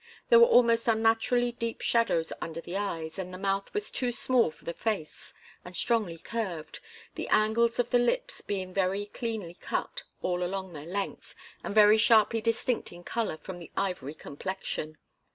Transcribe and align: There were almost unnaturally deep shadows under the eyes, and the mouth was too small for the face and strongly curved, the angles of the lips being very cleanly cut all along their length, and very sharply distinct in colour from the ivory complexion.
There 0.29 0.39
were 0.39 0.47
almost 0.47 0.87
unnaturally 0.87 1.51
deep 1.51 1.79
shadows 1.81 2.33
under 2.41 2.59
the 2.59 2.75
eyes, 2.75 3.19
and 3.19 3.31
the 3.31 3.37
mouth 3.37 3.71
was 3.71 3.91
too 3.91 4.11
small 4.11 4.49
for 4.49 4.65
the 4.65 4.73
face 4.73 5.31
and 5.63 5.77
strongly 5.77 6.17
curved, 6.17 6.79
the 7.13 7.27
angles 7.27 7.77
of 7.77 7.91
the 7.91 7.99
lips 7.99 8.41
being 8.41 8.73
very 8.73 9.05
cleanly 9.05 9.53
cut 9.53 10.01
all 10.23 10.43
along 10.43 10.73
their 10.73 10.87
length, 10.87 11.35
and 11.63 11.75
very 11.75 11.99
sharply 11.99 12.41
distinct 12.41 12.91
in 12.91 13.03
colour 13.03 13.37
from 13.37 13.59
the 13.59 13.69
ivory 13.77 14.15
complexion. 14.15 14.97